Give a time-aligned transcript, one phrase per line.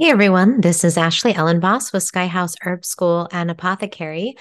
[0.00, 4.36] Hey everyone, this is Ashley Ellenboss with Skyhouse Herb School and Apothecary.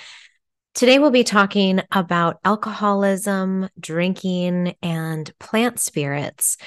[0.75, 6.57] Today we'll be talking about alcoholism, drinking, and plant spirits.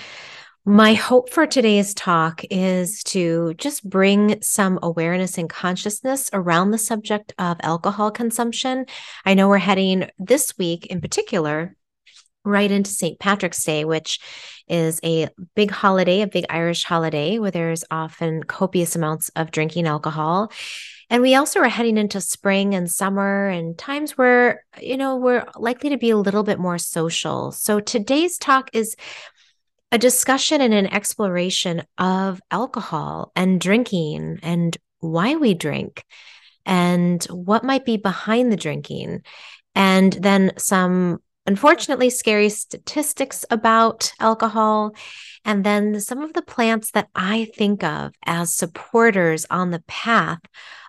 [0.64, 6.76] My hope for today's talk is to just bring some awareness and consciousness around the
[6.78, 8.86] subject of alcohol consumption.
[9.24, 11.76] I know we're heading this week in particular
[12.44, 13.18] right into St.
[13.18, 14.18] Patrick's Day, which
[14.68, 19.86] is a big holiday, a big Irish holiday where there's often copious amounts of drinking
[19.86, 20.50] alcohol.
[21.10, 25.44] And we also are heading into spring and summer and times where, you know, we're
[25.56, 27.50] likely to be a little bit more social.
[27.50, 28.94] So today's talk is
[29.90, 36.04] a discussion and an exploration of alcohol and drinking and why we drink
[36.64, 39.22] and what might be behind the drinking.
[39.74, 44.94] And then some unfortunately scary statistics about alcohol,
[45.44, 50.38] and then some of the plants that I think of as supporters on the path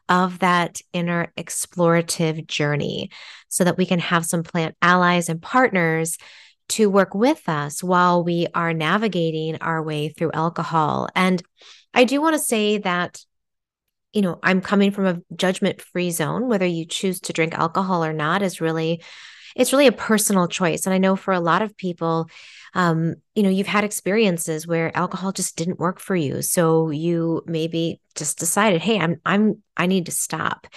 [0.08, 3.10] of that inner explorative journey
[3.48, 6.20] so that we can have some plant allies and partners
[6.70, 11.10] to work with us while we are navigating our way through alcohol.
[11.16, 11.42] And
[11.92, 13.20] I do want to say that
[14.14, 16.50] you know, I'm coming from a judgment free zone.
[16.50, 19.02] Whether you choose to drink alcohol or not is really
[19.56, 20.86] it's really a personal choice.
[20.86, 22.30] And I know for a lot of people,
[22.74, 26.42] um, you know, you've had experiences where alcohol just didn't work for you.
[26.42, 30.68] So you maybe just decided, hey, I'm I'm I need to stop.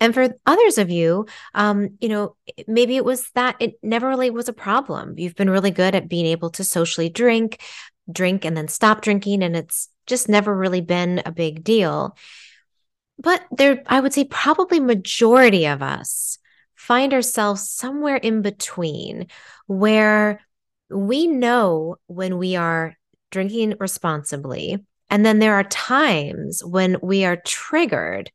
[0.00, 4.30] And for others of you, um, you know, maybe it was that it never really
[4.30, 5.18] was a problem.
[5.18, 7.60] You've been really good at being able to socially drink,
[8.10, 12.16] drink and then stop drinking, and it's just never really been a big deal.
[13.18, 16.38] But there, I would say probably majority of us
[16.90, 19.28] find ourselves somewhere in between
[19.68, 20.44] where
[20.90, 22.96] we know when we are
[23.30, 24.76] drinking responsibly.
[25.08, 28.32] And then there are times when we are triggered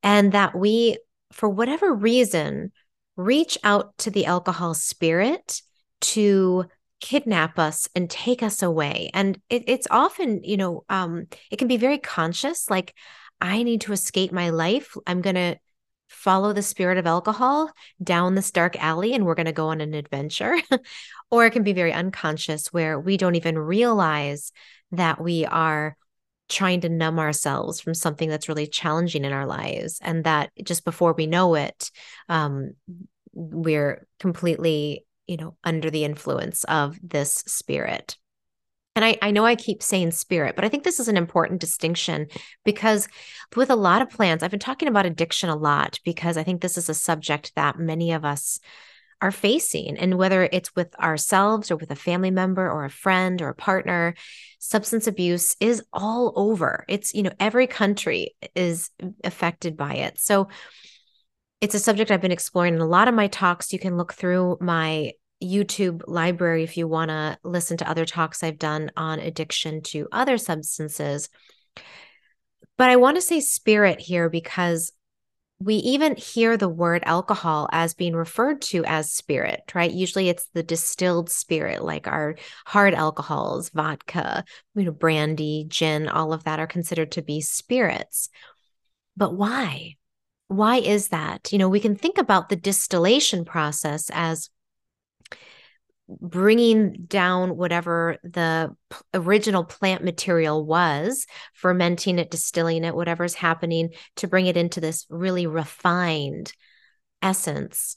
[0.00, 0.96] and that we,
[1.32, 2.70] for whatever reason,
[3.16, 5.60] reach out to the alcohol spirit
[6.02, 6.66] to
[7.00, 9.10] kidnap us and take us away.
[9.12, 12.94] And it, it's often, you know, um, it can be very conscious, like,
[13.40, 14.96] I need to escape my life.
[15.04, 15.56] I'm going to
[16.12, 17.70] follow the spirit of alcohol
[18.02, 20.56] down this dark alley and we're going to go on an adventure.
[21.30, 24.52] or it can be very unconscious where we don't even realize
[24.92, 25.96] that we are
[26.48, 29.98] trying to numb ourselves from something that's really challenging in our lives.
[30.02, 31.90] And that just before we know it,
[32.28, 32.72] um,
[33.32, 38.16] we're completely, you know, under the influence of this spirit.
[38.94, 41.60] And I, I know I keep saying spirit, but I think this is an important
[41.60, 42.26] distinction
[42.64, 43.08] because
[43.56, 46.60] with a lot of plants, I've been talking about addiction a lot because I think
[46.60, 48.60] this is a subject that many of us
[49.22, 49.96] are facing.
[49.96, 53.54] And whether it's with ourselves or with a family member or a friend or a
[53.54, 54.14] partner,
[54.58, 56.84] substance abuse is all over.
[56.88, 58.90] It's, you know, every country is
[59.24, 60.20] affected by it.
[60.20, 60.48] So
[61.60, 63.72] it's a subject I've been exploring in a lot of my talks.
[63.72, 68.42] You can look through my YouTube library if you want to listen to other talks
[68.42, 71.28] I've done on addiction to other substances.
[72.78, 74.92] But I want to say spirit here because
[75.62, 79.92] we even hear the word alcohol as being referred to as spirit, right?
[79.92, 82.36] Usually it's the distilled spirit, like our
[82.66, 84.44] hard alcohols, vodka,
[84.74, 88.28] you know, brandy, gin, all of that are considered to be spirits.
[89.16, 89.96] But why?
[90.48, 91.52] Why is that?
[91.52, 94.50] You know, we can think about the distillation process as
[96.20, 103.90] bringing down whatever the p- original plant material was, fermenting it, distilling it, whatever's happening
[104.16, 106.52] to bring it into this really refined
[107.20, 107.96] essence.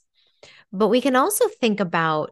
[0.71, 2.31] But we can also think about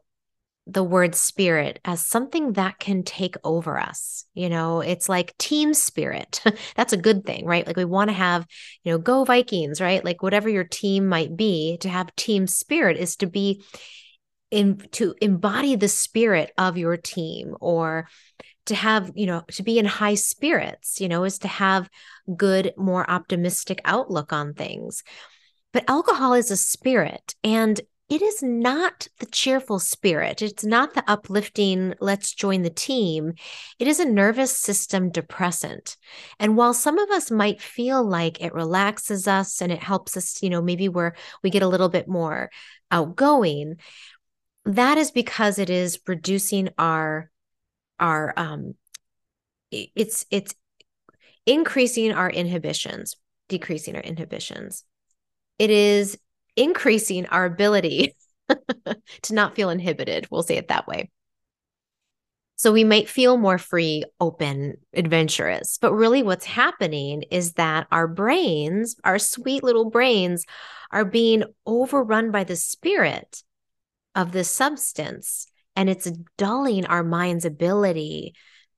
[0.66, 4.26] the word spirit as something that can take over us.
[4.34, 6.42] You know, it's like team spirit.
[6.76, 7.68] That's a good thing, right?
[7.68, 8.46] Like we want to have,
[8.84, 10.04] you know, go Vikings, right?
[10.04, 13.62] Like whatever your team might be, to have team spirit is to be
[14.54, 18.08] in to embody the spirit of your team or
[18.68, 21.90] to have you know to be in high spirits you know is to have
[22.38, 25.04] good more optimistic outlook on things
[25.74, 30.44] but alcohol is a spirit and it is not the cheerful spirit.
[30.44, 33.34] It's not the uplifting, let's join the team.
[33.80, 35.98] It is a nervous system depressant.
[36.38, 40.44] And while some of us might feel like it relaxes us and it helps us,
[40.44, 42.52] you know, maybe we're, we get a little bit more
[42.92, 43.78] outgoing,
[44.66, 47.30] that is because it is reducing our
[48.00, 48.76] our um
[49.72, 50.56] it's it's
[51.46, 53.16] increasing our inhibitions
[53.50, 54.84] decreasing our inhibitions
[55.60, 56.18] it is
[56.56, 58.16] increasing our ability
[59.22, 61.10] to not feel inhibited we'll say it that way
[62.56, 65.78] So we might feel more free, open, adventurous.
[65.82, 70.46] But really, what's happening is that our brains, our sweet little brains,
[70.92, 73.44] are being overrun by the spirit
[74.16, 75.48] of the substance.
[75.76, 78.36] And it's dulling our mind's ability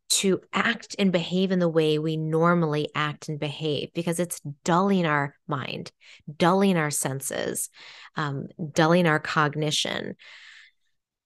[0.07, 5.05] to act and behave in the way we normally act and behave because it's dulling
[5.05, 5.91] our mind,
[6.37, 7.69] dulling our senses,
[8.15, 10.15] um, dulling our cognition.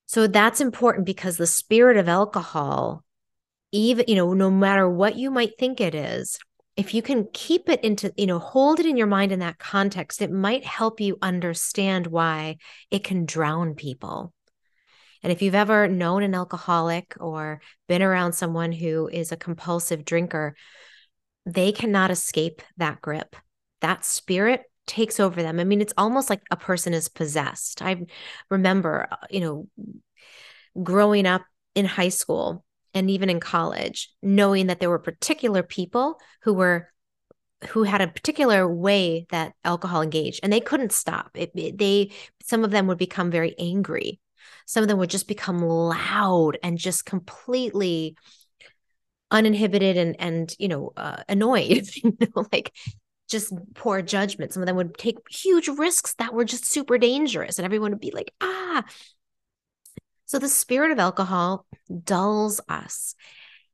[0.05, 3.03] So that's important because the spirit of alcohol,
[3.71, 6.39] even, you know, no matter what you might think it is,
[6.79, 9.59] if you can keep it into, you know, hold it in your mind in that
[9.59, 12.55] context, it might help you understand why
[12.89, 14.33] it can drown people.
[15.21, 17.59] And if you've ever known an alcoholic or
[17.89, 20.55] been around someone who is a compulsive drinker,
[21.45, 23.35] they cannot escape that grip.
[23.81, 25.59] That spirit takes over them.
[25.59, 27.81] I mean, it's almost like a person is possessed.
[27.81, 28.05] I
[28.49, 29.67] remember, uh, you know,
[30.81, 31.41] growing up
[31.75, 36.89] in high school and even in college, knowing that there were particular people who were
[37.69, 42.09] who had a particular way that alcohol engaged and they couldn't stop it, it, they
[42.41, 44.17] some of them would become very angry
[44.65, 48.15] some of them would just become loud and just completely
[49.29, 52.71] uninhibited and and you know uh, annoyed you know like
[53.29, 54.51] just poor judgment.
[54.51, 58.01] Some of them would take huge risks that were just super dangerous, and everyone would
[58.01, 58.83] be like, ah.
[60.29, 61.65] So the spirit of alcohol
[62.03, 63.15] dulls us.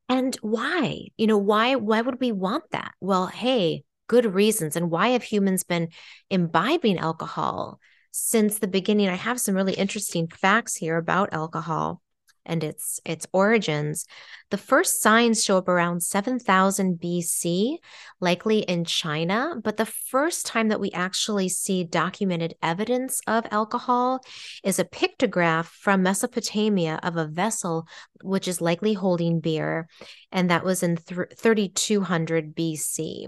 [0.08, 1.08] And why?
[1.18, 2.94] You know, why why would we want that?
[2.98, 4.74] Well, hey, good reasons.
[4.74, 5.88] And why have humans been
[6.30, 7.78] imbibing alcohol
[8.10, 9.10] since the beginning?
[9.10, 12.00] I have some really interesting facts here about alcohol
[12.46, 14.06] and its its origins.
[14.50, 17.78] The first signs show up around 7000 BC,
[18.20, 24.20] likely in China, but the first time that we actually see documented evidence of alcohol
[24.62, 27.86] is a pictograph from Mesopotamia of a vessel
[28.22, 29.88] which is likely holding beer,
[30.32, 33.26] and that was in th- 3200 BC.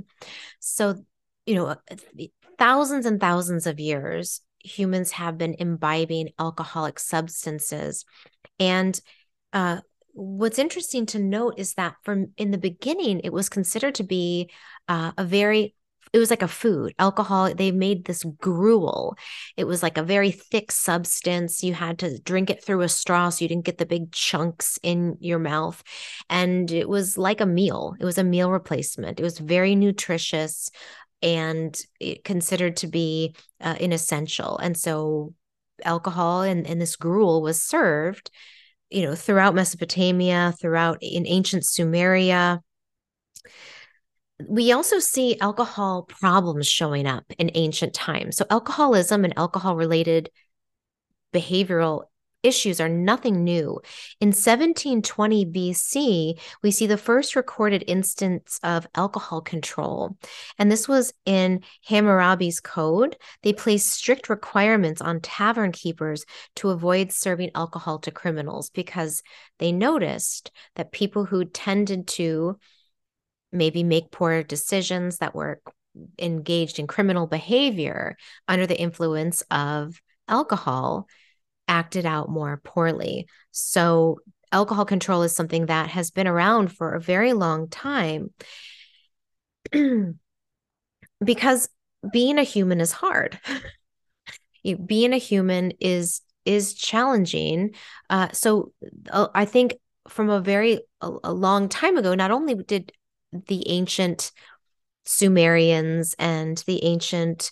[0.61, 1.05] So,
[1.47, 1.76] you know,
[2.59, 8.05] thousands and thousands of years humans have been imbibing alcoholic substances.
[8.59, 9.01] And
[9.53, 9.81] uh,
[10.13, 14.51] what's interesting to note is that from in the beginning, it was considered to be
[14.89, 15.75] uh, a very
[16.13, 19.17] it was like a food alcohol they made this gruel.
[19.57, 21.63] It was like a very thick substance.
[21.63, 24.79] You had to drink it through a straw so you didn't get the big chunks
[24.83, 25.83] in your mouth.
[26.31, 27.95] And it was like a meal.
[28.01, 29.21] It was a meal replacement.
[29.21, 30.71] It was very nutritious
[31.23, 31.79] and
[32.25, 35.35] considered to be uh, an essential and so
[35.85, 38.31] alcohol and, and this gruel was served
[38.91, 42.61] you know, throughout Mesopotamia, throughout in ancient Sumeria.
[44.49, 48.37] We also see alcohol problems showing up in ancient times.
[48.37, 50.31] So, alcoholism and alcohol related
[51.35, 52.05] behavioral
[52.43, 53.81] issues are nothing new.
[54.20, 60.17] In 1720 BC, we see the first recorded instance of alcohol control.
[60.58, 63.17] And this was in Hammurabi's code.
[63.43, 66.25] They placed strict requirements on tavern keepers
[66.56, 69.23] to avoid serving alcohol to criminals because
[69.58, 72.58] they noticed that people who tended to
[73.50, 75.61] maybe make poor decisions that were
[76.19, 81.08] engaged in criminal behavior under the influence of alcohol
[81.69, 83.29] acted out more poorly.
[83.53, 84.19] So,
[84.50, 88.32] alcohol control is something that has been around for a very long time
[91.25, 91.69] because
[92.12, 93.38] being a human is hard.
[94.87, 97.75] being a human is is challenging.
[98.09, 98.73] Uh, so
[99.11, 99.75] uh, I think
[100.09, 102.93] from a very a, a long time ago, not only did
[103.47, 104.33] the ancient
[105.04, 107.50] Sumerians and the ancient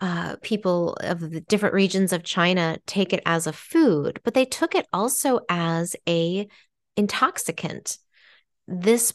[0.00, 4.44] uh, people of the different regions of China take it as a food, but they
[4.44, 6.48] took it also as a
[6.96, 7.98] intoxicant.
[8.66, 9.14] This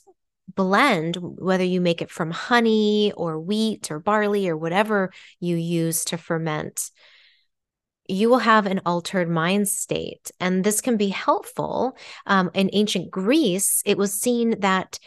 [0.53, 6.05] blend, whether you make it from honey or wheat or barley or whatever you use
[6.05, 6.91] to ferment,
[8.07, 10.29] you will have an altered mind state.
[10.39, 11.97] And this can be helpful.
[12.27, 14.99] Um, in ancient Greece, it was seen that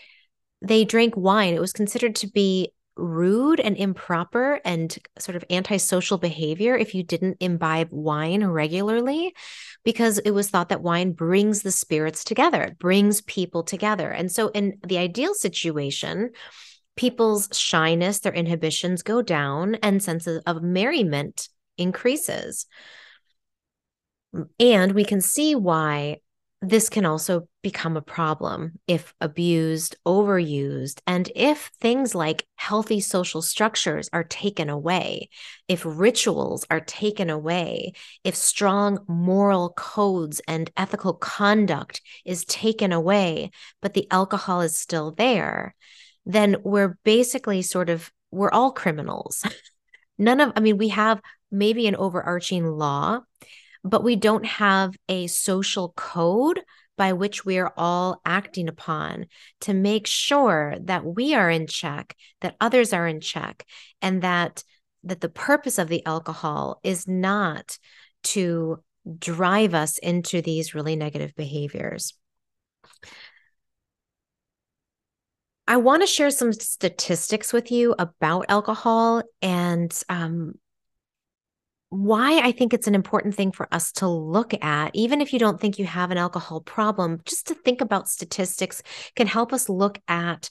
[0.61, 1.55] they drank wine.
[1.55, 7.03] It was considered to be rude and improper and sort of antisocial behavior if you
[7.03, 9.35] didn't imbibe wine regularly
[9.85, 14.11] because it was thought that wine brings the spirits together, brings people together.
[14.11, 16.31] And so in the ideal situation,
[16.97, 22.67] people's shyness, their inhibitions go down and senses of merriment increases.
[24.59, 26.19] And we can see why
[26.61, 33.43] this can also become a problem if abused, overused, and if things like healthy social
[33.43, 35.29] structures are taken away,
[35.69, 37.93] if rituals are taken away,
[38.25, 45.13] if strong moral codes and ethical conduct is taken away, but the alcohol is still
[45.13, 45.77] there,
[46.27, 49.45] then we're basically sort of, we're all criminals.
[50.19, 51.21] None of, I mean, we have
[51.53, 53.21] maybe an overarching law
[53.85, 56.61] but we don't have a social code
[56.97, 59.27] by which we are all acting upon
[59.61, 63.65] to make sure that we are in check, that others are in check,
[64.03, 64.65] and that
[65.05, 67.79] that the purpose of the alcohol is not
[68.25, 68.83] to
[69.19, 72.15] drive us into these really negative behaviors.
[75.69, 80.55] I want to share some statistics with you about alcohol and um,
[81.91, 85.39] why I think it's an important thing for us to look at, even if you
[85.39, 88.83] don't think you have an alcohol problem, just to think about statistics
[89.17, 90.51] can help us look at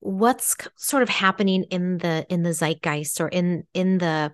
[0.00, 4.32] what's sort of happening in the in the zeitgeist or in in the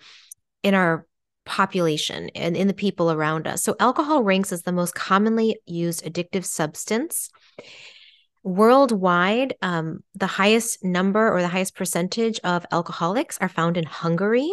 [0.62, 1.06] in our
[1.44, 3.62] population and in the people around us.
[3.62, 7.30] So alcohol ranks as the most commonly used addictive substance
[8.46, 14.48] Worldwide, um, the highest number or the highest percentage of alcoholics are found in Hungary.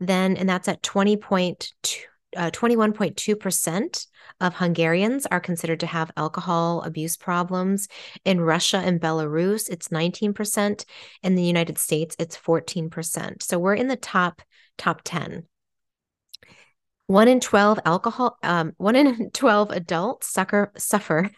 [0.00, 1.70] Then, and that's at 20.2.
[2.36, 4.06] Uh, 21.2%
[4.40, 7.86] of Hungarians are considered to have alcohol abuse problems.
[8.24, 10.84] In Russia and Belarus, it's 19%.
[11.22, 13.42] In the United States, it's 14%.
[13.42, 14.42] So we're in the top
[14.76, 15.44] top 10.
[17.06, 20.36] One in 12 alcohol, um, one in 12 adults
[20.76, 21.30] suffer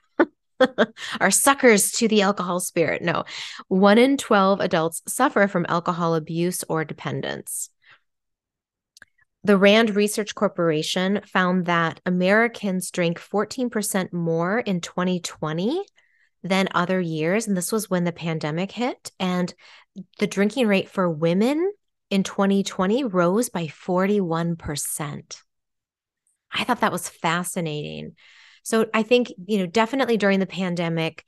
[1.20, 3.02] are suckers to the alcohol spirit.
[3.02, 3.24] No,
[3.68, 7.70] one in 12 adults suffer from alcohol abuse or dependence.
[9.42, 15.82] The Rand Research Corporation found that Americans drank 14% more in 2020
[16.42, 17.46] than other years.
[17.46, 19.10] And this was when the pandemic hit.
[19.18, 19.52] And
[20.18, 21.72] the drinking rate for women
[22.10, 25.36] in 2020 rose by 41%.
[26.52, 28.16] I thought that was fascinating.
[28.62, 31.24] So I think, you know, definitely during the pandemic,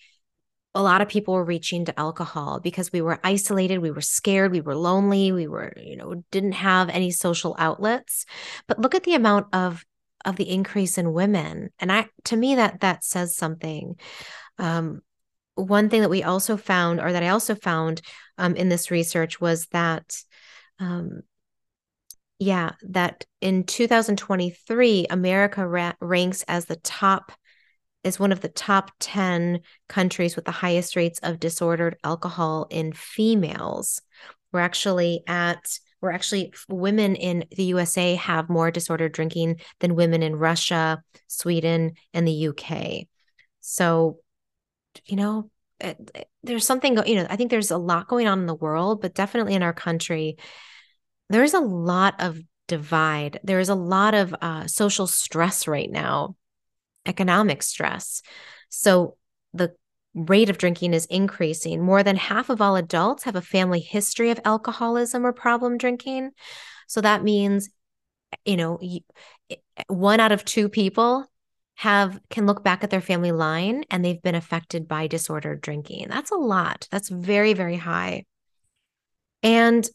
[0.74, 4.52] a lot of people were reaching to alcohol because we were isolated, we were scared,
[4.52, 8.24] we were lonely, we were, you know, didn't have any social outlets.
[8.66, 9.84] But look at the amount of
[10.24, 11.70] of the increase in women.
[11.78, 13.96] And I to me that that says something.
[14.58, 15.02] Um,
[15.54, 18.00] one thing that we also found, or that I also found
[18.38, 20.16] um, in this research, was that
[20.78, 21.22] um,
[22.42, 27.30] yeah, that in 2023, America ra- ranks as the top,
[28.02, 32.92] is one of the top 10 countries with the highest rates of disordered alcohol in
[32.94, 34.02] females.
[34.50, 40.24] We're actually at, we're actually, women in the USA have more disordered drinking than women
[40.24, 43.06] in Russia, Sweden, and the UK.
[43.60, 44.18] So,
[45.04, 48.40] you know, it, it, there's something, you know, I think there's a lot going on
[48.40, 50.38] in the world, but definitely in our country
[51.32, 53.40] there's a lot of divide.
[53.42, 56.36] There is a lot of uh, social stress right now,
[57.06, 58.22] economic stress.
[58.68, 59.16] So
[59.52, 59.74] the
[60.14, 61.82] rate of drinking is increasing.
[61.82, 66.30] More than half of all adults have a family history of alcoholism or problem drinking.
[66.86, 67.70] So that means,
[68.44, 68.78] you know,
[69.88, 71.26] one out of two people
[71.76, 76.08] have can look back at their family line and they've been affected by disordered drinking.
[76.08, 76.86] That's a lot.
[76.90, 78.24] That's very, very high.
[79.42, 79.88] And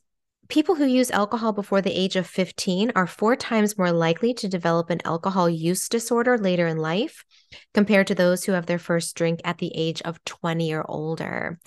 [0.50, 4.48] People who use alcohol before the age of 15 are four times more likely to
[4.48, 7.26] develop an alcohol use disorder later in life
[7.74, 11.60] compared to those who have their first drink at the age of 20 or older.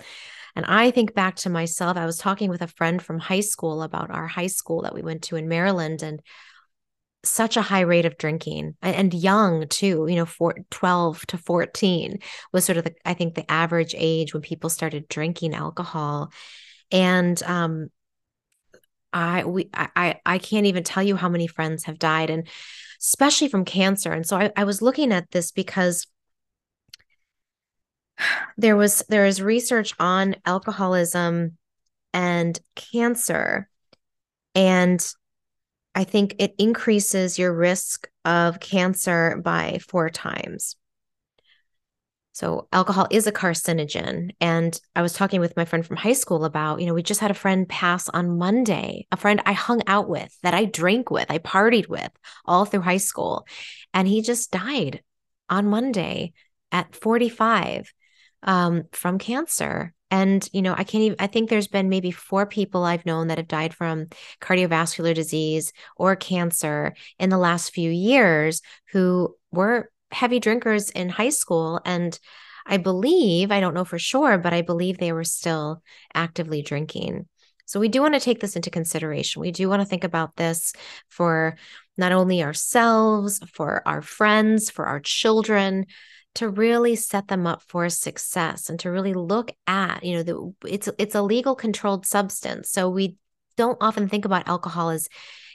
[0.57, 3.83] And I think back to myself, I was talking with a friend from high school
[3.83, 6.23] about our high school that we went to in Maryland and
[7.23, 12.19] such a high rate of drinking and young too, you know, for 12 to 14
[12.53, 16.33] was sort of the, I think the average age when people started drinking alcohol.
[16.91, 17.91] And um,
[19.13, 22.47] I we I I can't even tell you how many friends have died and
[23.01, 24.13] especially from cancer.
[24.13, 26.07] And so I, I was looking at this because
[28.57, 31.57] there was there is research on alcoholism
[32.13, 33.69] and cancer
[34.55, 35.15] and
[35.95, 40.77] I think it increases your risk of cancer by four times.
[42.41, 44.31] So, alcohol is a carcinogen.
[44.41, 47.21] And I was talking with my friend from high school about, you know, we just
[47.21, 51.11] had a friend pass on Monday, a friend I hung out with, that I drank
[51.11, 52.11] with, I partied with
[52.47, 53.47] all through high school.
[53.93, 55.03] And he just died
[55.51, 56.33] on Monday
[56.73, 57.93] at 45
[58.45, 59.93] um, from cancer.
[60.11, 63.29] And, you know, I can't even, I think there's been maybe four people I've known
[63.29, 64.07] that have died from
[64.41, 71.31] cardiovascular disease or cancer in the last few years who were heavy drinkers in high
[71.31, 72.19] school and
[72.67, 75.83] I believe, I don't know for sure, but I believe they were still
[76.15, 77.27] actively drinking.
[77.67, 79.41] So we do want to take this into consideration.
[79.41, 80.73] We do want to think about this
[81.09, 81.57] for
[81.97, 85.87] not only ourselves, for our friends, for our children,
[86.37, 90.69] to really set them up for success and to really look at, you know, the,
[90.69, 92.71] it's it's a legal controlled substance.
[92.71, 93.17] So we
[93.57, 95.09] don't often think about alcohol as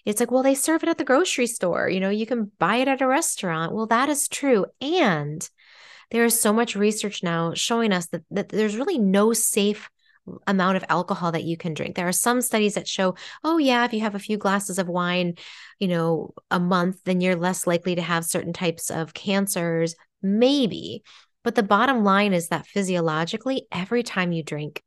[0.05, 1.89] it's like, well, they serve it at the grocery store.
[1.89, 3.73] You know, you can buy it at a restaurant.
[3.73, 4.67] Well, that is true.
[4.79, 5.47] And
[6.11, 9.89] there is so much research now showing us that, that there's really no safe
[10.47, 11.95] amount of alcohol that you can drink.
[11.95, 14.87] There are some studies that show, oh yeah, if you have a few glasses of
[14.87, 15.35] wine,
[15.79, 21.03] you know, a month, then you're less likely to have certain types of cancers, maybe.
[21.43, 24.81] But the bottom line is that physiologically, every time you drink,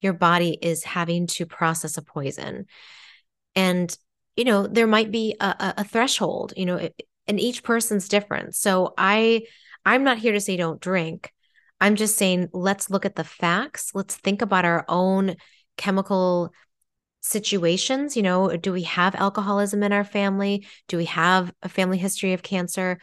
[0.00, 2.66] your body is having to process a poison.
[3.54, 3.96] And,
[4.36, 6.88] you know, there might be a, a threshold, you know,
[7.26, 8.54] and each person's different.
[8.54, 9.42] So I
[9.84, 11.32] I'm not here to say don't drink.
[11.80, 13.90] I'm just saying let's look at the facts.
[13.94, 15.36] Let's think about our own
[15.76, 16.52] chemical
[17.20, 18.16] situations.
[18.16, 20.66] You know, do we have alcoholism in our family?
[20.88, 22.98] Do we have a family history of cancer?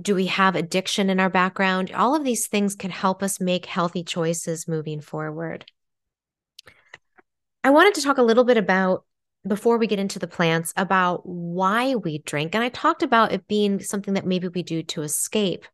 [0.00, 1.92] Do we have addiction in our background?
[1.92, 5.64] All of these things can help us make healthy choices moving forward.
[7.64, 9.04] I wanted to talk a little bit about
[9.46, 12.54] before we get into the plants about why we drink.
[12.54, 15.66] And I talked about it being something that maybe we do to escape.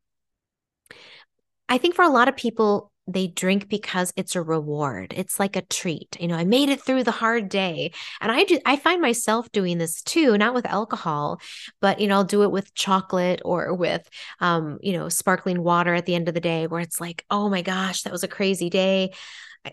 [1.69, 5.15] I think for a lot of people, they drink because it's a reward.
[5.17, 6.17] It's like a treat.
[6.21, 7.93] You know, I made it through the hard day.
[8.21, 11.41] And I do I find myself doing this too, not with alcohol,
[11.81, 14.09] but you know, I'll do it with chocolate or with
[14.41, 17.49] um, you know, sparkling water at the end of the day where it's like, "Oh
[17.49, 19.13] my gosh, that was a crazy day."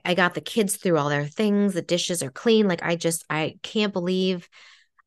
[0.03, 1.73] I got the kids through all their things.
[1.73, 2.67] The dishes are clean.
[2.67, 4.49] Like I just, I can't believe,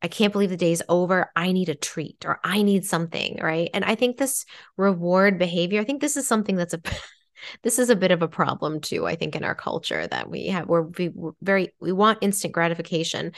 [0.02, 1.30] I can't believe the day's over.
[1.34, 3.38] I need a treat or I need something.
[3.42, 3.70] Right.
[3.74, 4.44] And I think this
[4.76, 6.80] reward behavior, I think this is something that's a,
[7.62, 9.06] this is a bit of a problem too.
[9.06, 13.32] I think in our culture that we have, we're, we're very, we want instant gratification,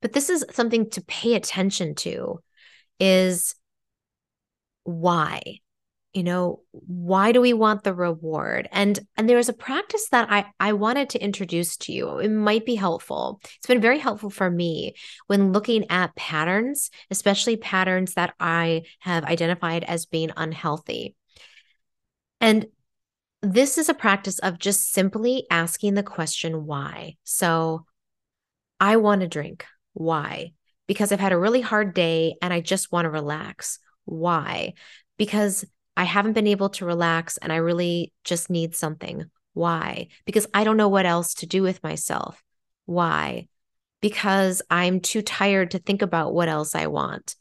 [0.00, 2.40] but this is something to pay attention to
[2.98, 3.54] is
[4.84, 5.40] why
[6.12, 8.68] you know why do we want the reward?
[8.70, 12.18] And and there is a practice that i i wanted to introduce to you.
[12.18, 13.40] It might be helpful.
[13.56, 14.94] It's been very helpful for me
[15.26, 21.16] when looking at patterns especially patterns that i have identified as being unhealthy.
[22.40, 22.66] And
[23.42, 27.84] this is a practice of just simply asking the question why so
[28.80, 30.52] i want to drink why
[30.86, 34.72] because i've had a really hard day and i just want to relax why
[35.16, 35.64] because
[35.96, 39.30] I haven't been able to relax and I really just need something.
[39.52, 40.08] Why?
[40.24, 42.42] Because I don't know what else to do with myself.
[42.86, 43.48] Why?
[44.00, 47.36] Because I'm too tired to think about what else I want.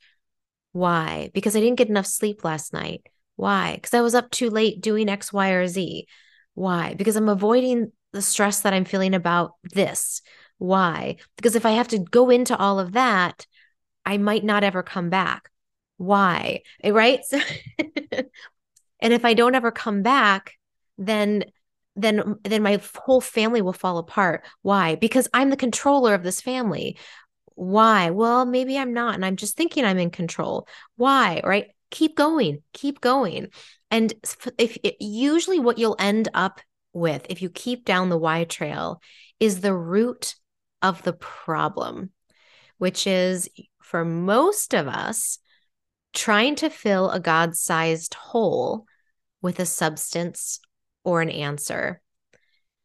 [0.73, 1.31] Why?
[1.33, 3.07] Because I didn't get enough sleep last night.
[3.35, 3.75] Why?
[3.75, 6.07] Because I was up too late doing X, Y, or Z.
[6.53, 6.93] Why?
[6.93, 10.21] Because I'm avoiding the stress that I'm feeling about this.
[10.57, 11.17] Why?
[11.37, 13.45] Because if I have to go into all of that,
[14.05, 15.51] I might not ever come back
[16.01, 17.19] why eh, right
[18.11, 20.53] and if i don't ever come back
[20.97, 21.43] then
[21.95, 26.41] then then my whole family will fall apart why because i'm the controller of this
[26.41, 26.97] family
[27.53, 32.15] why well maybe i'm not and i'm just thinking i'm in control why right keep
[32.15, 33.47] going keep going
[33.89, 34.13] and
[34.57, 36.59] if usually what you'll end up
[36.93, 39.01] with if you keep down the why trail
[39.39, 40.35] is the root
[40.81, 42.09] of the problem
[42.77, 43.49] which is
[43.79, 45.37] for most of us
[46.13, 48.85] trying to fill a God sized hole
[49.41, 50.59] with a substance
[51.03, 52.01] or an answer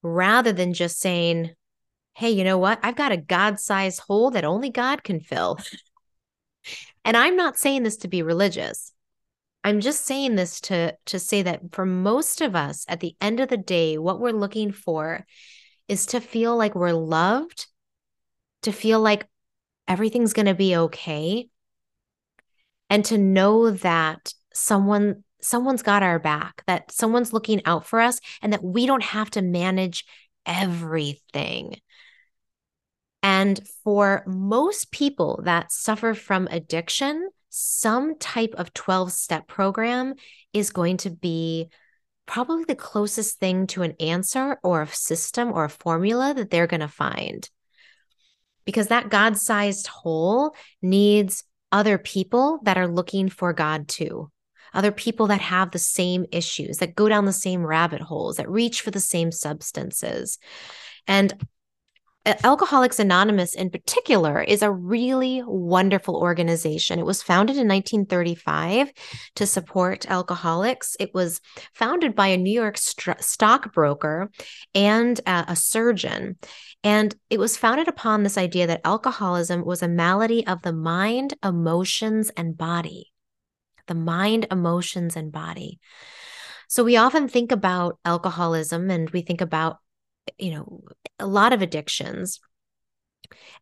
[0.03, 1.51] rather than just saying,
[2.15, 2.79] Hey, you know what?
[2.83, 5.59] I've got a God sized hole that only God can fill.
[7.05, 8.93] and I'm not saying this to be religious.
[9.67, 13.41] I'm just saying this to, to say that for most of us, at the end
[13.41, 15.27] of the day, what we're looking for
[15.89, 17.67] is to feel like we're loved,
[18.63, 19.27] to feel like
[19.89, 21.49] everything's going to be okay,
[22.91, 28.21] and to know that someone someone's got our back that someone's looking out for us
[28.43, 30.05] and that we don't have to manage
[30.47, 31.75] everything.
[33.21, 40.15] And for most people that suffer from addiction some type of 12 step program
[40.53, 41.69] is going to be
[42.27, 46.67] probably the closest thing to an answer or a system or a formula that they're
[46.67, 47.49] going to find
[48.67, 54.31] because that God sized hole needs other people that are looking for God too.
[54.75, 58.51] Other people that have the same issues, that go down the same rabbit holes, that
[58.51, 60.39] reach for the same substances.
[61.07, 61.33] And
[62.27, 66.99] Alcoholics Anonymous, in particular, is a really wonderful organization.
[66.99, 68.93] It was founded in 1935
[69.37, 70.97] to support alcoholics.
[70.99, 71.41] It was
[71.73, 74.33] founded by a New York st- stockbroker
[74.75, 76.37] and uh, a surgeon.
[76.83, 81.35] And it was founded upon this idea that alcoholism was a malady of the mind,
[81.45, 83.13] emotions, and body.
[83.87, 85.79] The mind, emotions, and body.
[86.69, 89.79] So we often think about alcoholism and we think about
[90.39, 90.83] you know,
[91.19, 92.41] a lot of addictions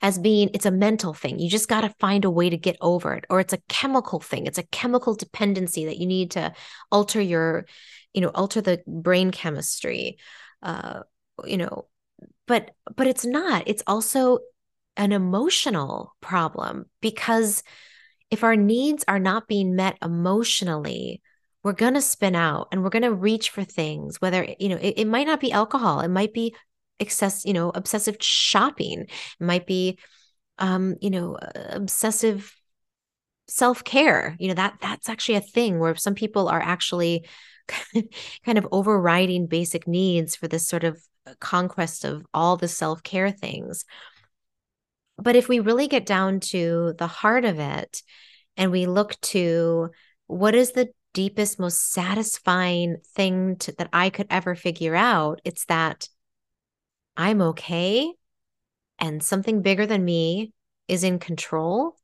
[0.03, 1.39] as being it's a mental thing.
[1.39, 4.21] You just got to find a way to get over it or it's a chemical
[4.21, 4.47] thing.
[4.47, 6.53] It's a chemical dependency that you need to
[6.91, 7.67] alter your,
[8.13, 10.19] you know, alter the brain chemistry.
[10.63, 11.01] Uh,
[11.45, 11.87] you know,
[12.47, 13.65] but but it's not.
[13.67, 14.39] It's also
[14.97, 17.63] an emotional problem because
[18.31, 21.21] if our needs are not being met emotionally,
[21.65, 24.69] we're going to spin out and we're going to reach for things whether eh, you
[24.69, 26.55] know it, it might not be alcohol it might be
[27.01, 29.99] excess you know obsessive shopping it might be
[30.59, 32.55] um you know uh, obsessive
[33.49, 37.27] self-care you know that that's actually a thing where some people are actually
[38.45, 43.31] kind of overriding basic needs for this sort of uh, conquest of all the self-care
[43.31, 43.85] things.
[45.17, 48.03] But if we really get down to the heart of it
[48.57, 49.91] and we look to
[50.27, 55.41] what is the deepest, most satisfying thing to, that I could ever figure out.
[55.45, 56.09] It's that
[57.17, 58.13] I'm okay
[58.99, 60.53] and something bigger than me
[60.89, 61.97] is in control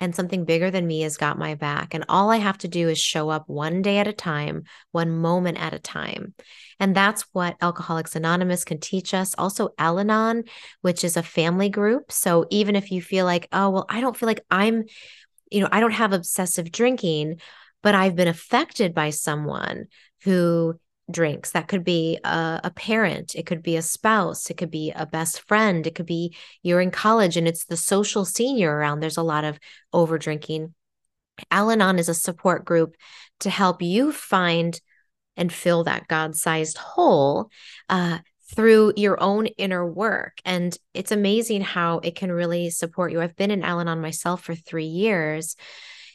[0.00, 1.94] and something bigger than me has got my back.
[1.94, 5.10] And all I have to do is show up one day at a time, one
[5.10, 6.34] moment at a time.
[6.80, 9.34] And that's what Alcoholics Anonymous can teach us.
[9.38, 10.44] Also, Al Anon,
[10.80, 12.10] which is a family group.
[12.10, 14.84] So even if you feel like, oh, well, I don't feel like I'm,
[15.50, 17.40] you know, I don't have obsessive drinking,
[17.84, 19.88] but I've been affected by someone
[20.22, 21.50] who drinks.
[21.50, 25.04] That could be a, a, parent, it could be a spouse, it could be a
[25.04, 29.00] best friend, it could be you're in college and it's the social senior around.
[29.00, 29.58] There's a lot of
[29.92, 30.74] over drinking.
[31.50, 32.96] Al Anon is a support group
[33.40, 34.80] to help you find
[35.36, 37.50] and fill that God sized hole
[37.90, 38.20] uh,
[38.56, 40.38] through your own inner work.
[40.46, 43.20] And it's amazing how it can really support you.
[43.20, 45.56] I've been in Al Anon myself for three years.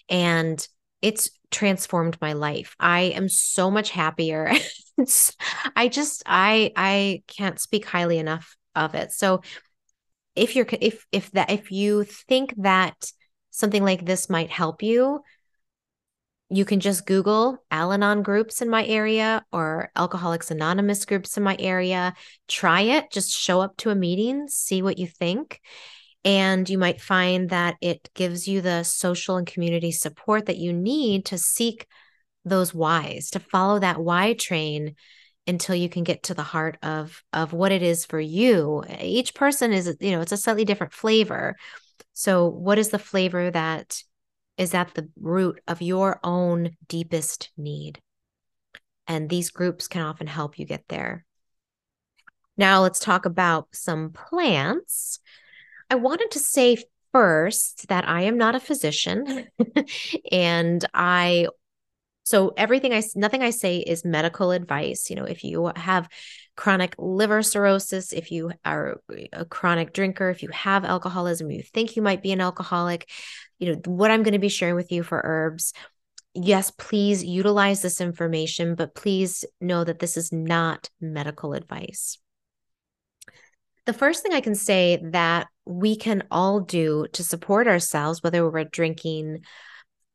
[0.09, 0.67] And
[1.01, 2.75] it's transformed my life.
[2.79, 4.51] I am so much happier.
[5.75, 9.11] I just I I can't speak highly enough of it.
[9.11, 9.41] So
[10.35, 13.11] if you're if if that if you think that
[13.49, 15.21] something like this might help you,
[16.49, 21.43] you can just Google Al Anon groups in my area or Alcoholics Anonymous groups in
[21.43, 22.13] my area.
[22.47, 25.61] Try it, just show up to a meeting, see what you think.
[26.25, 30.73] And you might find that it gives you the social and community support that you
[30.73, 31.87] need to seek
[32.43, 34.95] those whys, to follow that why train
[35.47, 38.83] until you can get to the heart of of what it is for you.
[38.99, 41.55] Each person is, you know, it's a slightly different flavor.
[42.13, 44.03] So what is the flavor that
[44.57, 48.01] is at the root of your own deepest need?
[49.07, 51.25] And these groups can often help you get there.
[52.57, 55.19] Now let's talk about some plants
[55.89, 56.77] I wanted to say
[57.11, 59.47] first that I am not a physician
[60.31, 61.47] and I
[62.23, 65.09] so everything I nothing I say is medical advice.
[65.09, 66.07] You know, if you have
[66.55, 69.01] chronic liver cirrhosis, if you are
[69.33, 73.09] a chronic drinker, if you have alcoholism, you think you might be an alcoholic,
[73.57, 75.73] you know, what I'm going to be sharing with you for herbs
[76.33, 82.17] yes, please utilize this information, but please know that this is not medical advice.
[83.89, 88.47] The first thing I can say that we can all do to support ourselves, whether
[88.47, 89.39] we're drinking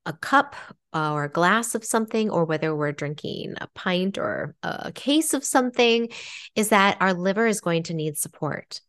[0.06, 0.54] a cup
[0.92, 5.34] uh, or a glass of something, or whether we're drinking a pint or a case
[5.34, 6.08] of something,
[6.54, 8.80] is that our liver is going to need support.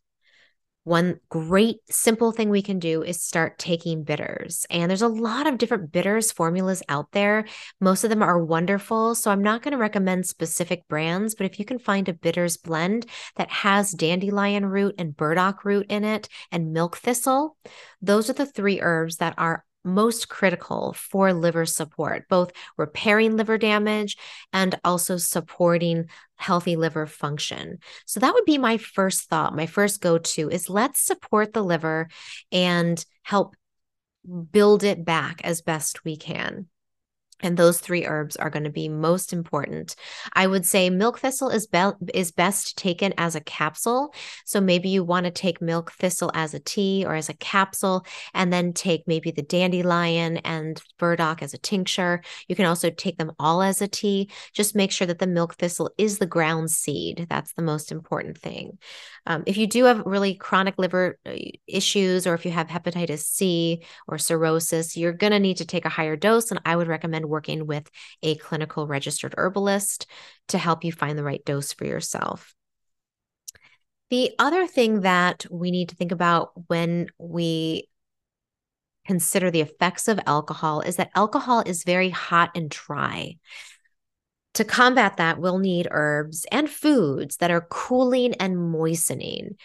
[0.86, 4.66] One great simple thing we can do is start taking bitters.
[4.70, 7.46] And there's a lot of different bitters formulas out there.
[7.80, 9.16] Most of them are wonderful.
[9.16, 12.56] So I'm not going to recommend specific brands, but if you can find a bitters
[12.56, 17.56] blend that has dandelion root and burdock root in it and milk thistle,
[18.00, 23.56] those are the three herbs that are most critical for liver support, both repairing liver
[23.56, 24.16] damage
[24.52, 27.78] and also supporting healthy liver function.
[28.04, 29.56] So that would be my first thought.
[29.56, 32.08] My first go to is let's support the liver
[32.52, 33.56] and help
[34.50, 36.66] build it back as best we can.
[37.40, 39.94] And those three herbs are going to be most important.
[40.32, 44.14] I would say milk thistle is be- is best taken as a capsule.
[44.44, 48.06] So maybe you want to take milk thistle as a tea or as a capsule,
[48.34, 52.22] and then take maybe the dandelion and burdock as a tincture.
[52.48, 54.30] You can also take them all as a tea.
[54.52, 57.26] Just make sure that the milk thistle is the ground seed.
[57.28, 58.78] That's the most important thing.
[59.26, 61.32] Um, if you do have really chronic liver uh,
[61.66, 65.84] issues, or if you have hepatitis C or cirrhosis, you're going to need to take
[65.84, 66.50] a higher dose.
[66.50, 67.90] And I would recommend working with
[68.22, 70.06] a clinical registered herbalist
[70.48, 72.54] to help you find the right dose for yourself.
[74.10, 77.88] The other thing that we need to think about when we
[79.06, 83.36] consider the effects of alcohol is that alcohol is very hot and dry.
[84.54, 89.56] To combat that, we'll need herbs and foods that are cooling and moistening.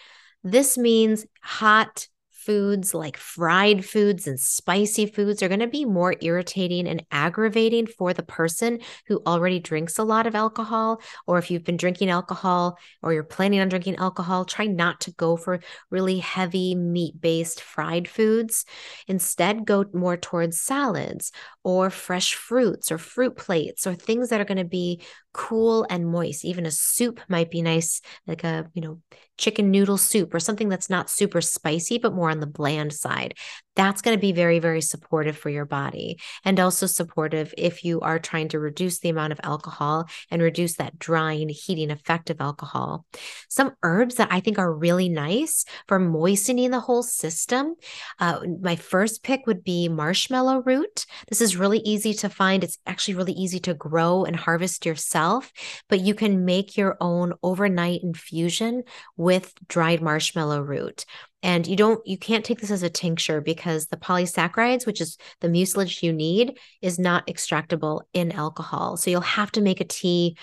[0.43, 2.07] This means hot,
[2.45, 7.87] foods like fried foods and spicy foods are going to be more irritating and aggravating
[7.87, 11.01] for the person who already drinks a lot of alcohol.
[11.27, 15.11] Or if you've been drinking alcohol or you're planning on drinking alcohol, try not to
[15.11, 18.65] go for really heavy meat based fried foods.
[19.07, 21.31] Instead, go more towards salads
[21.63, 25.01] or fresh fruits or fruit plates or things that are going to be
[25.33, 26.45] cool and moist.
[26.45, 28.99] Even a soup might be nice, like a, you know,
[29.41, 33.33] chicken noodle soup or something that's not super spicy, but more on the bland side.
[33.81, 37.99] That's going to be very, very supportive for your body and also supportive if you
[38.01, 42.39] are trying to reduce the amount of alcohol and reduce that drying, heating effect of
[42.39, 43.07] alcohol.
[43.49, 47.73] Some herbs that I think are really nice for moistening the whole system.
[48.19, 51.07] Uh, my first pick would be marshmallow root.
[51.29, 52.63] This is really easy to find.
[52.63, 55.51] It's actually really easy to grow and harvest yourself,
[55.89, 58.83] but you can make your own overnight infusion
[59.17, 61.03] with dried marshmallow root.
[61.43, 65.17] And you don't, you can't take this as a tincture because the polysaccharides, which is
[65.39, 68.97] the mucilage you need, is not extractable in alcohol.
[68.97, 70.37] So you'll have to make a tea.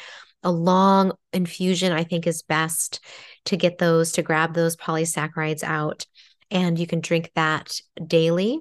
[0.44, 3.00] A long infusion, I think, is best
[3.46, 6.06] to get those, to grab those polysaccharides out.
[6.50, 8.60] And you can drink that daily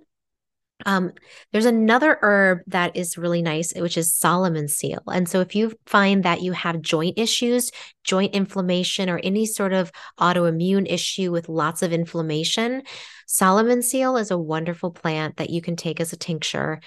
[0.87, 1.11] um,
[1.51, 5.03] there's another herb that is really nice, which is Solomon seal.
[5.07, 7.71] And so, if you find that you have joint issues,
[8.05, 12.83] joint inflammation, or any sort of autoimmune issue with lots of inflammation,
[13.27, 16.79] Solomon seal is a wonderful plant that you can take as a tincture,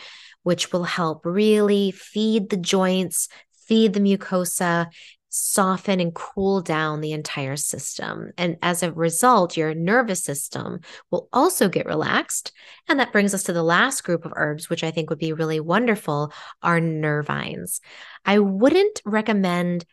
[0.44, 3.28] which will help really feed the joints,
[3.66, 4.86] feed the mucosa,
[5.31, 8.33] soften and cool down the entire system.
[8.37, 12.53] And as a result, your nervous system will also get relaxed.
[12.88, 15.33] And that brings us to the last group of herbs, which I think would be
[15.33, 17.81] really wonderful, are nervines.
[18.25, 19.85] I wouldn't recommend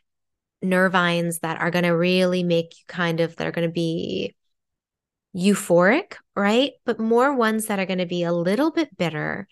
[0.66, 4.36] nervines that are going to really make you kind of, that are going to be
[5.36, 6.72] euphoric, right?
[6.84, 9.48] But more ones that are going to be a little bit bitter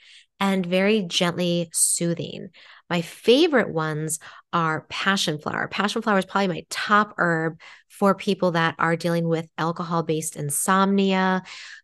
[0.46, 2.50] and very gently soothing.
[2.88, 4.20] My favorite ones
[4.54, 5.68] are passion flower.
[5.68, 10.36] Passion flower is probably my top herb for people that are dealing with alcohol based
[10.36, 11.42] insomnia,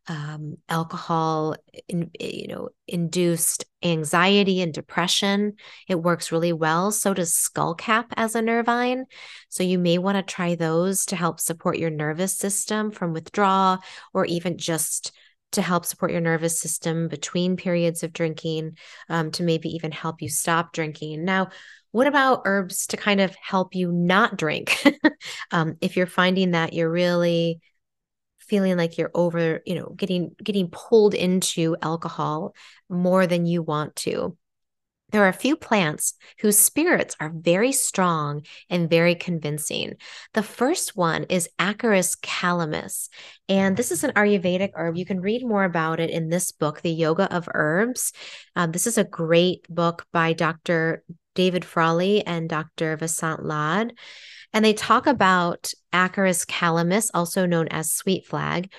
[0.07, 1.55] um, alcohol,
[1.87, 5.53] in, you know, induced anxiety and depression.
[5.87, 6.91] It works really well.
[6.91, 9.05] So does skullcap as a nervine.
[9.49, 13.79] So you may want to try those to help support your nervous system from withdrawal
[14.13, 15.13] or even just
[15.51, 18.77] to help support your nervous system between periods of drinking,
[19.09, 21.25] um, to maybe even help you stop drinking.
[21.25, 21.49] Now,
[21.91, 24.81] what about herbs to kind of help you not drink?
[25.51, 27.59] um, if you're finding that you're really
[28.39, 32.53] feeling like you're over, you know, getting getting pulled into alcohol
[32.89, 34.37] more than you want to.
[35.11, 39.95] There are a few plants whose spirits are very strong and very convincing.
[40.33, 43.09] The first one is Acorus calamus,
[43.49, 44.95] and this is an Ayurvedic herb.
[44.95, 48.13] You can read more about it in this book, The Yoga of Herbs.
[48.55, 51.03] Um, this is a great book by Dr.
[51.35, 52.97] David Frawley and Dr.
[52.97, 53.93] Vasant Lad.
[54.53, 58.71] And they talk about Acorus calamus, also known as sweet flag,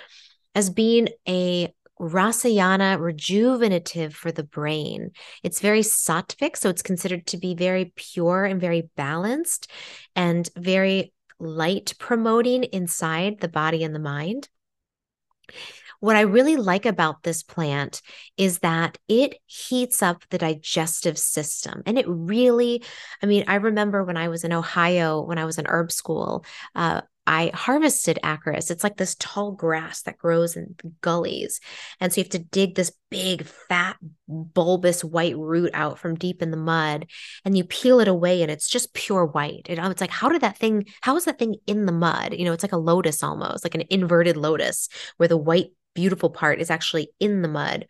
[0.55, 5.12] as being a Rasayana rejuvenative for the brain.
[5.45, 9.71] It's very sattvic, so it's considered to be very pure and very balanced
[10.17, 14.49] and very light promoting inside the body and the mind.
[16.01, 18.03] What I really like about this plant
[18.37, 21.85] is that it heats up the digestive system.
[21.87, 22.83] And it really,
[23.23, 26.45] I mean, I remember when I was in Ohio, when I was in herb school,
[26.75, 28.71] uh, I harvested acorus.
[28.71, 31.61] It's like this tall grass that grows in gullies.
[32.01, 36.43] And so you have to dig this big, fat, bulbous white root out from deep
[36.43, 37.07] in the mud
[37.45, 39.67] and you peel it away and it's just pure white.
[39.69, 42.35] It, it's like, how did that thing, how is that thing in the mud?
[42.35, 46.31] You know, it's like a lotus almost, like an inverted lotus where the white, beautiful
[46.31, 47.87] part is actually in the mud.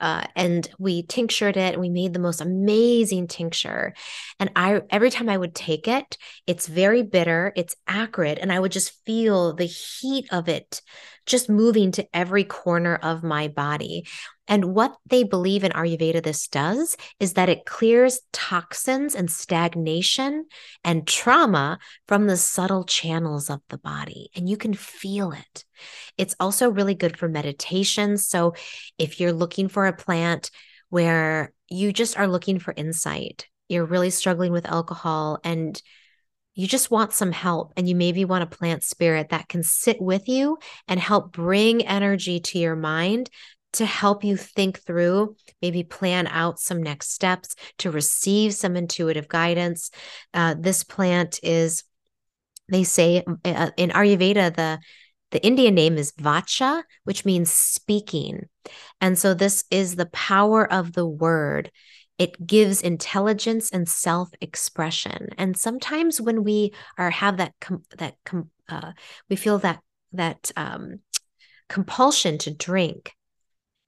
[0.00, 3.94] Uh, and we tinctured it and we made the most amazing tincture.
[4.38, 8.58] And i every time i would take it it's very bitter it's acrid and i
[8.58, 10.80] would just feel the heat of it
[11.26, 14.06] just moving to every corner of my body
[14.50, 20.46] and what they believe in Ayurveda this does is that it clears toxins and stagnation
[20.82, 25.64] and trauma from the subtle channels of the body, and you can feel it.
[26.18, 28.18] It's also really good for meditation.
[28.18, 28.54] So
[28.98, 30.50] if you're looking for a plant
[30.88, 35.80] where you just are looking for insight, you're really struggling with alcohol and
[36.56, 40.02] you just want some help and you maybe want a plant spirit that can sit
[40.02, 40.58] with you
[40.88, 43.30] and help bring energy to your mind
[43.72, 49.28] to help you think through, maybe plan out some next steps to receive some intuitive
[49.28, 49.90] guidance.
[50.34, 51.84] Uh, this plant is,
[52.68, 54.78] they say uh, in Ayurveda, the
[55.30, 58.48] the Indian name is Vacha, which means speaking.
[59.00, 61.70] And so this is the power of the word.
[62.18, 65.28] It gives intelligence and self-expression.
[65.38, 68.92] And sometimes when we are have that com- that com- uh,
[69.28, 69.80] we feel that
[70.12, 70.98] that um,
[71.68, 73.12] compulsion to drink,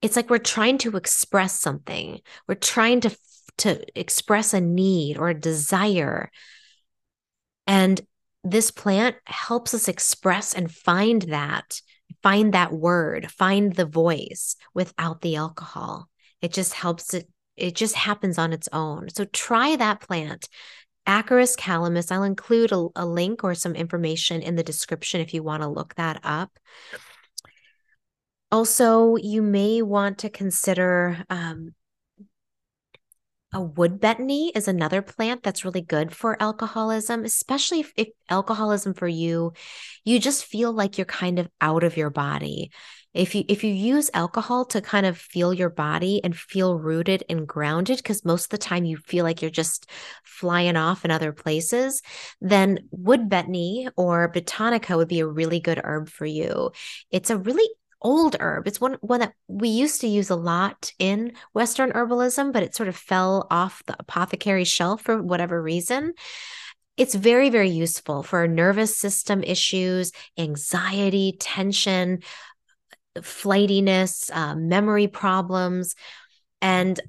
[0.03, 2.21] it's like we're trying to express something.
[2.49, 3.17] We're trying to
[3.59, 6.31] to express a need or a desire.
[7.67, 8.01] And
[8.43, 11.81] this plant helps us express and find that
[12.23, 16.09] find that word find the voice without the alcohol.
[16.41, 19.09] It just helps it it just happens on its own.
[19.11, 20.49] So try that plant.
[21.07, 22.11] Acorus calamus.
[22.11, 25.69] I'll include a, a link or some information in the description if you want to
[25.69, 26.59] look that up.
[28.53, 31.75] Also, you may want to consider um,
[33.55, 38.93] a wood betony is another plant that's really good for alcoholism, especially if, if, alcoholism
[38.95, 39.53] for you,
[40.05, 42.71] you just feel like you're kind of out of your body.
[43.15, 47.25] If you if you use alcohol to kind of feel your body and feel rooted
[47.29, 49.91] and grounded, because most of the time you feel like you're just
[50.25, 52.01] flying off in other places,
[52.41, 56.71] then wood betony or betonica would be a really good herb for you.
[57.11, 57.69] It's a really
[58.03, 58.67] old herb.
[58.67, 62.75] It's one one that we used to use a lot in Western herbalism, but it
[62.75, 66.13] sort of fell off the apothecary shelf for whatever reason.
[66.97, 72.23] It's very, very useful for nervous system issues, anxiety, tension,
[73.23, 75.95] flightiness, uh, memory problems,
[76.61, 77.01] and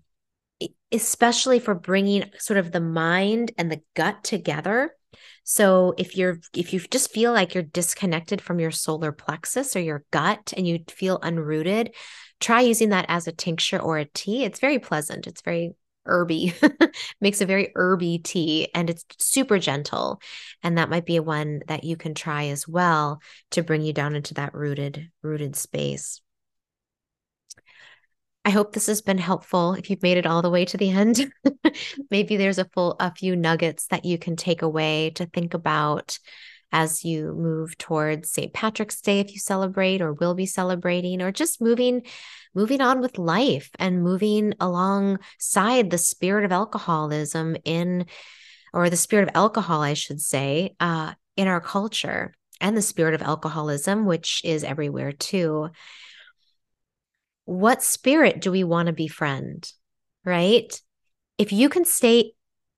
[0.91, 4.95] especially for bringing sort of the mind and the gut together
[5.43, 9.79] so if you're if you just feel like you're disconnected from your solar plexus or
[9.79, 11.93] your gut and you feel unrooted,
[12.39, 14.43] try using that as a tincture or a tea.
[14.43, 15.27] It's very pleasant.
[15.27, 15.73] It's very
[16.05, 16.53] herby
[17.21, 20.19] makes a very herby tea and it's super gentle
[20.61, 24.15] and that might be one that you can try as well to bring you down
[24.15, 26.21] into that rooted rooted space
[28.45, 29.73] I hope this has been helpful.
[29.73, 31.31] If you've made it all the way to the end,
[32.11, 36.19] maybe there's a full a few nuggets that you can take away to think about
[36.73, 38.51] as you move towards St.
[38.51, 42.01] Patrick's Day if you celebrate or will be celebrating or just moving
[42.53, 48.07] moving on with life and moving alongside the spirit of alcoholism in
[48.73, 53.13] or the spirit of alcohol I should say uh, in our culture and the spirit
[53.13, 55.69] of alcoholism which is everywhere too
[57.45, 59.71] what spirit do we want to befriend?
[60.25, 60.79] Right?
[61.37, 62.33] If you can stay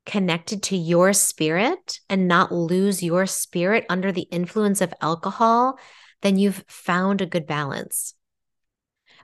[0.05, 5.77] connected to your spirit and not lose your spirit under the influence of alcohol,
[6.21, 8.13] then you've found a good balance.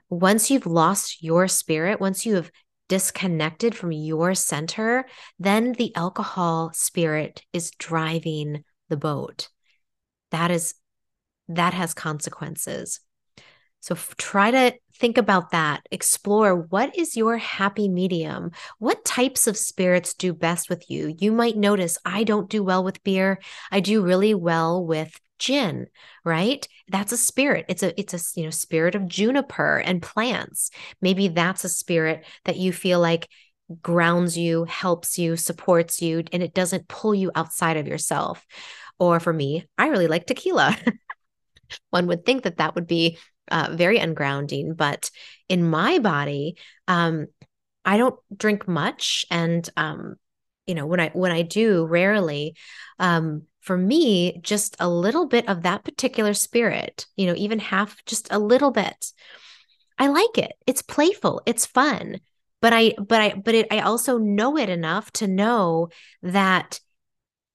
[0.08, 2.50] Once you've lost your spirit, once you have
[2.88, 5.06] disconnected from your center,
[5.38, 9.48] then the alcohol spirit is driving the boat.
[10.30, 10.74] That is
[11.48, 13.00] that has consequences.
[13.80, 15.84] So f- try to think about that.
[15.90, 18.52] Explore what is your happy medium?
[18.78, 21.12] What types of spirits do best with you?
[21.18, 23.40] You might notice I don't do well with beer.
[23.72, 25.88] I do really well with gin,
[26.24, 26.68] right?
[26.88, 27.64] That's a spirit.
[27.68, 30.70] It's a it's a you know spirit of juniper and plants.
[31.00, 33.28] Maybe that's a spirit that you feel like
[33.82, 38.46] grounds you, helps you, supports you and it doesn't pull you outside of yourself.
[39.00, 40.76] Or for me, I really like tequila.
[41.90, 43.18] One would think that that would be
[43.50, 44.76] uh, very ungrounding.
[44.76, 45.10] But
[45.48, 46.56] in my body,
[46.88, 47.26] um,
[47.84, 50.16] I don't drink much, and um,
[50.66, 52.56] you know when I when I do, rarely.
[52.98, 58.04] Um, for me, just a little bit of that particular spirit, you know, even half,
[58.04, 59.12] just a little bit.
[59.98, 60.52] I like it.
[60.66, 61.42] It's playful.
[61.46, 62.18] It's fun.
[62.60, 65.88] But I, but I, but it, I also know it enough to know
[66.22, 66.80] that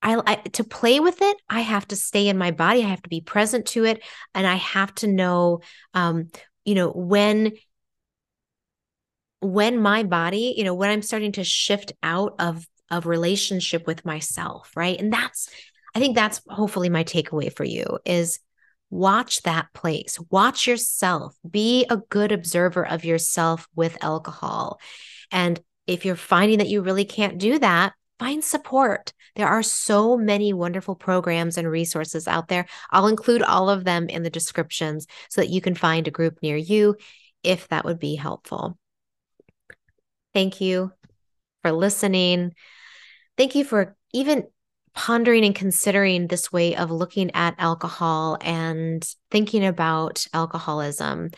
[0.01, 3.01] I, I, to play with it i have to stay in my body i have
[3.01, 4.03] to be present to it
[4.35, 5.61] and i have to know
[5.93, 6.29] um
[6.65, 7.53] you know when
[9.39, 14.05] when my body, you know, when I'm starting to shift out of of relationship with
[14.05, 14.99] myself, right?
[14.99, 15.49] And that's
[15.93, 18.39] I think that's hopefully my takeaway for you is
[18.89, 20.17] watch that place.
[20.29, 21.35] Watch yourself.
[21.49, 24.79] Be a good observer of yourself with alcohol.
[25.31, 29.13] And if you're finding that you really can't do that, find support.
[29.35, 32.65] There are so many wonderful programs and resources out there.
[32.91, 36.39] I'll include all of them in the descriptions so that you can find a group
[36.41, 36.95] near you
[37.43, 38.77] if that would be helpful.
[40.33, 40.91] Thank you
[41.61, 42.53] for listening.
[43.37, 44.47] Thank you for even
[44.93, 51.29] pondering and considering this way of looking at alcohol and thinking about alcoholism.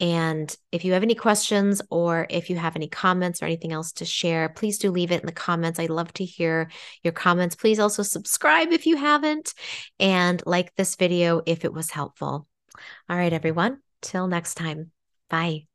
[0.00, 3.92] And if you have any questions or if you have any comments or anything else
[3.92, 5.78] to share, please do leave it in the comments.
[5.78, 6.70] I'd love to hear
[7.04, 7.54] your comments.
[7.54, 9.52] Please also subscribe if you haven't
[9.98, 12.46] and like this video if it was helpful.
[13.08, 13.78] All right, everyone.
[14.00, 14.90] Till next time.
[15.28, 15.69] Bye.